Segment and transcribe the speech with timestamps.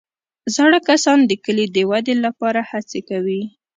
[0.55, 3.41] زاړه کسان د کلي د ودې لپاره هڅې کوي